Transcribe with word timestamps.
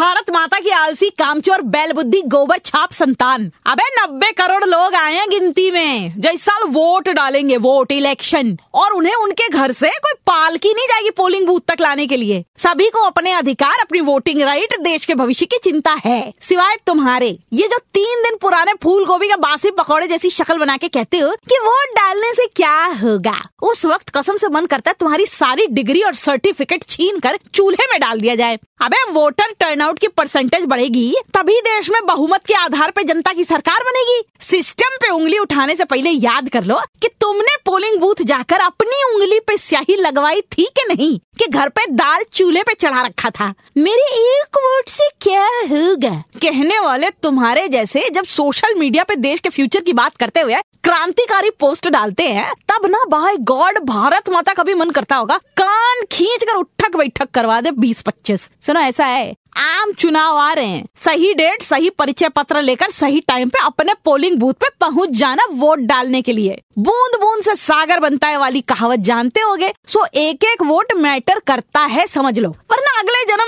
भारत 0.00 0.30
माता 0.30 0.60
की 0.60 0.70
आलसी 0.70 1.10
कामचोर 1.10 1.62
बैल 1.62 1.92
बुद्धि 1.92 2.22
गोबर 2.22 2.58
छाप 2.58 2.92
संतान। 2.92 3.52
अबे 3.66 3.82
नब्बे 4.00 4.30
करोड़ 4.32 4.64
लोग 4.64 4.94
आए 4.94 5.14
हैं 5.14 5.30
गिनती 5.30 5.70
में। 5.70 6.20
जो 6.20 6.30
इस 6.30 6.42
साल 6.42 6.68
वोट 6.68 7.08
डालेंगे, 7.08 7.56
वोट, 7.56 7.92
इलेक्शन। 7.92 8.56
और 8.74 8.90
उन्हें 8.90 9.14
उनके 9.14 9.48
घर 9.48 9.72
से 9.72 9.88
कोई 9.88 10.12
पालकी 10.26 10.74
नहीं 10.74 10.86
जाएगी 10.86 11.10
पोलिंग 11.10 11.46
बूथ 11.46 11.60
तक 11.68 11.76
लाने 11.80 12.06
के 12.06 12.16
लिए। 12.16 12.44
सभी 12.58 12.88
को 12.88 13.00
अपने 13.00 13.32
अधिकार, 13.32 13.80
अपनी 13.80 14.00
वोटिंग 14.00 14.42
राइट, 14.42 14.80
देश 14.80 15.04
के 15.06 15.14
भविष्य 15.14 15.46
की 15.46 15.56
चिंता 15.56 15.96
है। 16.04 16.32
सिवाय 16.48 16.76
तुम्हारे। 16.86 17.38
ये 17.52 17.68
जो 17.68 17.78
तीन 17.78 18.22
दिन 18.22 18.38
पुराने 18.40 18.72
फूल 18.82 19.04
गोभी 19.04 19.28
का 19.28 19.36
बासी 19.36 19.70
पकौड़े 19.70 20.06
जैसी 20.06 20.30
शक्ल 20.30 20.58
बना 20.58 20.76
के 20.76 20.88
कहते 20.88 21.18
हो 21.18 21.30
कि 21.30 21.58
वोट 21.58 21.96
डालने 21.96 22.32
से 22.32 22.46
क्या 22.46 22.84
होगा? 22.86 23.48
उस 23.62 23.84
वक्त 23.84 24.08
कसम 24.08 24.36
से 24.36 24.48
मन 24.48 24.66
करता 24.66 24.90
है 24.90 24.96
तुम्हारी 25.00 25.26
सारी 25.26 25.66
डिग्री 25.66 26.02
और 26.02 26.14
सर्टिफिकेट 26.14 26.84
छीन 26.84 27.18
कर 27.18 27.38
चूल्हे 27.54 27.86
में 27.90 27.98
डाल 28.00 28.20
दिया 28.20 28.34
जाए। 28.34 28.58
अबे 28.82 29.02
वोटर 29.12 29.52
टर्नआउट 29.60 29.98
की 29.98 30.08
परसेंटेज 30.08 30.64
बढ़ेगी, 30.64 31.14
तभी 31.34 31.60
देश 31.60 31.90
में 31.90 32.00
बहुमत 32.06 32.44
के 32.46 32.54
आधार 32.54 32.90
पर 32.90 33.02
जनता 33.02 33.32
की 33.32 33.44
सरकार 33.44 33.82
बनेगी। 33.84 34.22
सिस्टम 34.40 34.96
पे 34.96 35.10
उंगली 35.10 35.38
उठाने 35.38 35.76
से 35.76 35.84
पहले 35.84 36.10
याद 36.10 36.48
कर 36.48 36.64
लो 36.64 36.80
कि 37.02 37.08
तुमने 37.20 37.56
पोलिंग 37.64 37.98
बूथ 38.00 38.22
जाकर 38.22 38.60
अपनी 38.60 39.02
उंगली 39.04 39.40
पे 39.40 39.56
स्याही 39.56 39.96
लगवाई 39.96 40.40
थी 40.40 40.64
कि 40.66 40.86
नहीं, 40.88 41.18
कि 41.38 41.46
घर 41.46 41.68
पे 41.68 41.86
दाल 41.86 42.24
चूल्हे 42.32 42.62
पे 42.62 42.74
चढ़ा 42.74 43.02
रखा 43.02 43.30
था। 43.30 43.52
मेरे 43.76 44.02
एक 44.22 44.56
वोट 44.56 44.88
से 44.88 45.08
क्या 45.20 45.46
होगा? 45.66 46.10
कहने 46.42 46.78
वाले 46.78 47.10
तुम्हारे 47.22 47.68
जैसे 47.68 48.08
जब 48.10 48.24
सोशल 48.26 48.74
मीडिया 48.78 49.04
पे 49.04 49.16
देश 49.18 49.40
के 49.40 49.48
फ्यूचर 49.48 49.80
की 49.80 49.92
बात 49.92 50.16
करते 50.16 50.40
हुए 50.40 50.56
क्रांतिकारी 50.84 51.50
पोस्ट 51.50 51.88
डालते 51.88 52.22
हैं, 52.24 52.52
तब 52.68 52.86
ना 52.86 53.04
बाय 53.08 53.36
गॉड 53.50 53.78
भारत 53.78 54.28
माता 54.28 54.52
का 54.52 54.62
भी 54.62 54.74
मन 54.74 54.90
करता 54.90 55.16
होगा, 55.16 55.36
कान 55.36 56.04
खींच 56.12 56.44
कर 56.44 56.56
उठक 56.56 56.96
बैठक 56.96 57.30
करवा 57.30 57.60
दे 57.60 57.70
बीस 57.70 58.02
पच्चीस। 58.02 58.50
सुनो, 58.66 58.80
ऐसा 58.80 59.04
है। 59.04 59.34
आम 59.56 59.92
चुनाव 59.92 60.36
आ 60.36 60.52
रहे 60.52 60.66
हैं। 60.66 60.86
सही 60.96 61.34
डेट 61.34 61.62
सही 61.62 61.90
परिचय 61.90 62.28
पत्र 62.28 62.60
लेकर 62.62 62.90
सही 62.90 63.20
टाइम 63.20 63.48
पे 63.48 63.58
अपने 63.64 63.94
पोलिंग 64.04 64.36
बूथ 64.36 64.54
पे 64.54 64.68
पहुँच 64.80 65.10
जाना 65.10 65.42
वोट 65.50 65.78
डालने 65.78 66.22
के 66.22 66.32
लिए। 66.32 66.60
बूंद 66.78 67.20
बूंद 67.20 67.42
से 67.42 67.54
सागर 67.54 68.00
बनता 68.00 68.28
है 68.28 68.36
वाली 68.36 68.60
कहावत 68.60 68.98
जानते 68.98 69.40
होगे? 69.40 69.72
सो 69.86 70.06
एक 70.14 70.44
एक 70.44 70.62
वोट 70.62 70.92
मैटर 70.96 71.38
करता 71.38 71.80
है, 71.80 72.06
समझ 72.06 72.38
लो। 72.38 72.50
वरना 72.50 72.98
अगले 73.00 73.24
जन्म 73.24 73.39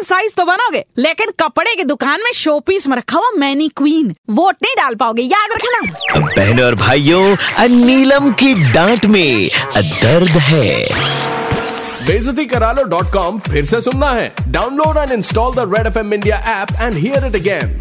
ह्यूमन 0.00 0.04
साइज़ 0.06 0.32
तो 0.36 0.44
बनोगे 0.44 0.84
लेकिन 0.98 1.30
कपड़े 1.40 1.74
की 1.76 1.84
दुकान 1.84 2.20
में 2.24 2.30
शो 2.32 2.58
पीस 2.60 2.86
में 2.88 2.96
रखा 2.96 3.18
हुआ 3.18 3.30
मैनी 3.38 3.68
क्वीन 3.76 4.14
वोट 4.30 4.56
नहीं 4.62 4.74
डाल 4.76 4.94
पाओगे 4.94 5.22
याद 5.22 5.52
रखना। 5.52 6.20
बहनों 6.36 6.66
और 6.66 6.74
भाइयों 6.74 7.68
नीलम 7.68 8.32
की 8.32 8.52
डांट 8.72 9.04
में 9.06 9.48
दर्द 9.76 10.36
है। 10.40 10.68
बेजती 12.06 12.44
करा 12.46 12.72
लो 12.72 12.84
डॉट 12.90 13.12
कॉम 13.12 13.38
फिर 13.40 13.64
से 13.64 13.80
सुनना 13.82 14.10
है। 14.12 14.32
Download 14.48 14.96
and 14.98 15.12
install 15.12 15.54
the 15.54 15.72
red 15.76 15.86
F 15.86 15.98
M 15.98 16.14
India 16.14 16.36
app 16.60 16.76
and 16.80 16.94
hear 16.94 17.26
it 17.26 17.34
again 17.34 17.78